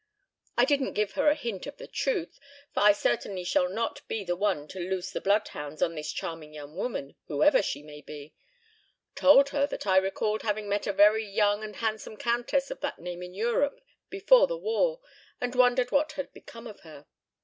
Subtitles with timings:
[0.57, 2.39] I didn't give her a hint of the truth,
[2.73, 6.55] for I certainly shall not be the one to loose the bloodhounds on this charming
[6.55, 8.33] young woman, whoever she may be.
[9.13, 12.97] Told her that I recalled having met a very young and handsome countess of that
[12.97, 13.79] name in Europe
[14.09, 15.01] before the war
[15.39, 17.05] and wondered what had become of her...